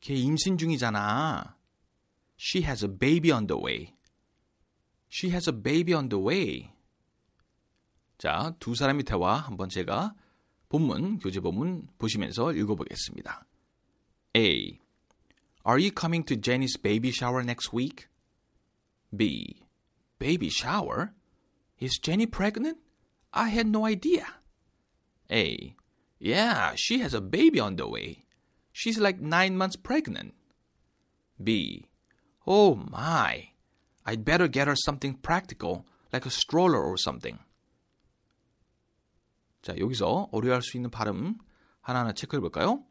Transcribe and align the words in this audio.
걔 0.00 0.14
임신 0.14 0.58
중이잖아. 0.58 1.56
She 2.38 2.64
has 2.64 2.84
a 2.84 2.90
baby 2.92 3.32
on 3.32 3.46
the 3.46 3.60
way. 3.60 3.94
She 5.08 5.30
has 5.32 5.48
a 5.48 5.56
baby 5.56 5.94
on 5.94 6.08
the 6.08 6.22
way. 6.22 6.70
자, 8.18 8.54
두 8.58 8.74
사람의 8.74 9.04
대화 9.04 9.36
한번 9.36 9.68
제가 9.68 10.14
본문, 10.68 11.18
교재 11.18 11.40
본문 11.40 11.88
보시면서 11.98 12.52
읽어보겠습니다. 12.52 13.46
A. 14.36 14.78
Are 15.64 15.80
you 15.80 15.90
coming 15.90 16.24
to 16.26 16.36
Jenny's 16.36 16.76
baby 16.80 17.10
shower 17.10 17.42
next 17.42 17.72
week? 17.72 18.08
B. 19.14 19.66
Baby 20.18 20.48
shower? 20.48 21.12
Is 21.80 21.98
Jenny 21.98 22.26
pregnant? 22.26 22.78
I 23.32 23.48
had 23.50 23.66
no 23.68 23.86
idea. 23.86 24.26
A. 25.30 25.76
Yeah, 26.18 26.72
she 26.76 27.00
has 27.00 27.14
a 27.14 27.20
baby 27.20 27.60
on 27.60 27.76
the 27.76 27.88
way. 27.88 28.25
She's 28.75 28.97
like 28.97 29.19
nine 29.19 29.57
months 29.57 29.75
pregnant. 29.75 30.33
B. 31.41 31.85
Oh 32.45 32.75
my. 32.75 33.49
I'd 34.05 34.25
better 34.25 34.47
get 34.47 34.67
her 34.67 34.75
something 34.75 35.15
practical, 35.15 35.85
like 36.11 36.25
a 36.25 36.31
stroller 36.31 36.81
or 36.83 36.97
something. 36.97 37.39
자, 39.61 39.77
여기서 39.77 40.29
어려워할 40.31 40.63
수 40.63 40.77
있는 40.77 40.89
발음 40.89 41.37
하나하나 41.81 42.13
체크해 42.13 42.39
볼까요? 42.39 42.83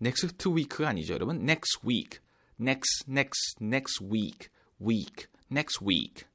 next 0.00 0.48
week가 0.48 0.88
아니죠, 0.88 1.14
여러분. 1.14 1.42
next 1.42 1.84
week. 1.84 2.20
next, 2.58 3.08
next, 3.08 3.60
next 3.60 4.00
week. 4.00 4.50
week. 4.80 5.28
next 5.50 5.80
week. 5.82 6.26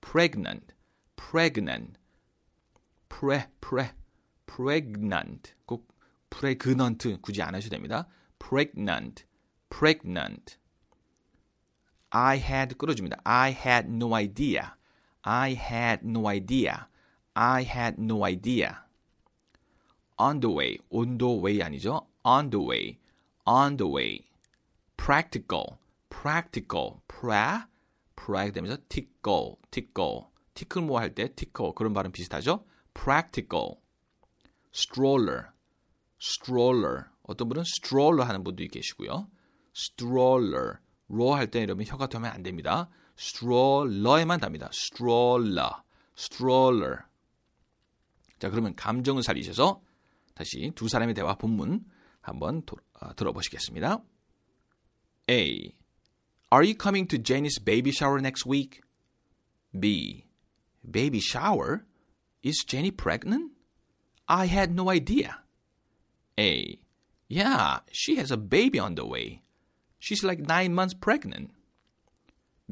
pregnant. 0.00 0.74
pregnant. 1.16 1.98
pre, 3.08 3.44
pre, 3.60 3.90
pregnant. 4.46 5.54
꼭 5.66 5.86
pregnant 6.33 7.21
굳이 7.21 7.41
안 7.41 7.53
하셔도 7.53 7.75
됩니다. 7.75 8.07
pregnant. 8.39 9.25
pregnant. 9.69 10.57
I 12.11 12.37
had 12.37 12.77
끌어줍니다. 12.77 13.17
I 13.23 13.51
had 13.51 13.89
no 13.89 14.15
idea. 14.15 14.75
I 15.23 15.53
had 15.53 16.05
no 16.05 16.27
idea. 16.27 16.87
I 17.35 17.63
had 17.63 17.99
no 17.99 18.25
idea. 18.25 18.83
On 20.19 20.39
the 20.39 20.53
way. 20.53 20.77
On 20.91 21.17
the 21.17 21.39
way 21.39 21.59
아니죠. 21.59 22.07
On 22.23 22.49
the 22.49 22.63
way. 22.63 22.99
On 23.47 23.77
the 23.77 23.89
way. 23.89 24.25
Practical. 24.97 25.77
Practical. 26.09 27.01
pra. 27.07 27.67
pra 28.15 28.51
되면서 28.51 28.77
tickle. 28.89 29.57
tickle. 29.71 30.27
티클 30.53 30.83
모아 30.83 31.01
할때 31.01 31.33
tickle 31.33 31.73
그런 31.75 31.93
발음 31.93 32.11
비슷하죠. 32.11 32.63
Practical. 32.93 33.77
Stroller. 34.71 35.52
Stroller. 36.23 37.05
어떤 37.23 37.49
분은 37.49 37.61
stroller 37.61 38.25
하는 38.27 38.43
분도 38.43 38.63
계시고요. 38.65 39.27
Stroller. 39.75 40.77
로 41.09 41.33
할때 41.33 41.61
여러분 41.61 41.85
혀가 41.85 42.07
되면 42.07 42.31
안 42.31 42.43
됩니다. 42.43 42.89
stroller에만 43.17 44.39
답니다. 44.39 44.69
stroller, 44.73 45.83
stroller. 46.17 47.03
자, 48.39 48.49
그러면 48.49 48.75
감정을 48.75 49.23
살리셔서 49.23 49.81
다시 50.33 50.71
두 50.75 50.87
사람의 50.87 51.13
대화 51.13 51.35
본문 51.35 51.85
한번 52.21 52.63
도, 52.63 52.77
어, 52.99 53.13
들어보시겠습니다. 53.15 54.03
A. 55.29 55.75
Are 56.51 56.65
you 56.65 56.75
coming 56.79 57.07
to 57.07 57.21
Jenny's 57.21 57.63
baby 57.63 57.91
shower 57.95 58.19
next 58.19 58.47
week? 58.49 58.81
B. 59.77 60.25
Baby 60.83 61.19
shower? 61.19 61.85
Is 62.43 62.65
Jenny 62.65 62.91
pregnant? 62.91 63.53
I 64.27 64.47
had 64.47 64.71
no 64.73 64.89
idea. 64.89 65.42
A. 66.38 66.78
Yeah, 67.28 67.80
she 67.92 68.16
has 68.16 68.30
a 68.30 68.36
baby 68.36 68.78
on 68.78 68.94
the 68.94 69.04
way. 69.06 69.42
She's 69.98 70.24
like 70.24 70.40
nine 70.40 70.74
months 70.74 70.94
pregnant. 70.94 71.50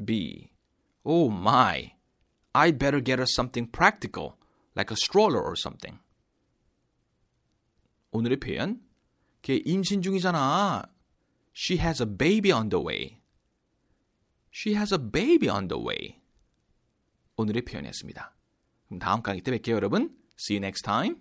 B. 0.03 0.51
Oh 1.05 1.29
my. 1.29 1.93
I'd 2.55 2.79
better 2.79 2.99
get 2.99 3.19
her 3.19 3.25
something 3.27 3.67
practical, 3.67 4.37
like 4.75 4.91
a 4.91 4.95
stroller 4.95 5.41
or 5.41 5.55
something. 5.55 5.99
오늘의 8.11 8.39
표현. 8.39 8.81
걔 9.43 9.61
임신 9.65 10.01
중이잖아. 10.01 10.89
She 11.53 11.77
has 11.77 12.01
a 12.01 12.07
baby 12.07 12.51
on 12.51 12.69
the 12.69 12.81
way. 12.81 13.21
She 14.51 14.73
has 14.73 14.91
a 14.91 14.97
baby 14.97 15.49
on 15.49 15.67
the 15.67 15.79
way. 15.79 16.19
오늘의 17.35 17.63
표현이었습니다. 17.63 18.33
그럼 18.87 18.99
다음 18.99 19.21
강의 19.21 19.41
때 19.41 19.51
뵐게요, 19.51 19.73
여러분. 19.73 20.15
See 20.39 20.55
you 20.55 20.63
next 20.63 20.81
time. 20.83 21.17